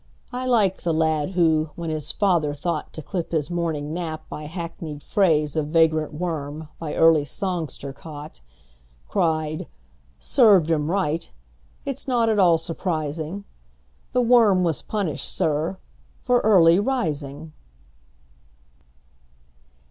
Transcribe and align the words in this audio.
I 0.33 0.47
like 0.47 0.81
the 0.81 0.95
lad 0.95 1.33
who, 1.33 1.69
when 1.75 1.91
his 1.91 2.11
father 2.11 2.55
thoughtTo 2.55 3.05
clip 3.05 3.33
his 3.33 3.51
morning 3.51 3.93
nap 3.93 4.27
by 4.29 4.45
hackneyed 4.45 5.01
phraseOf 5.01 5.65
vagrant 5.67 6.11
worm 6.15 6.69
by 6.79 6.95
early 6.95 7.23
songster 7.23 7.93
caught, 7.93 8.41
Cried, 9.07 9.67
"Served 10.19 10.71
him 10.71 10.89
right!—it 10.89 11.99
's 11.99 12.07
not 12.07 12.29
at 12.29 12.39
all 12.39 12.57
surprising; 12.57 13.43
The 14.11 14.21
worm 14.21 14.63
was 14.63 14.81
punished, 14.81 15.29
sir, 15.31 15.77
for 16.19 16.39
early 16.39 16.79
rising!" 16.79 17.53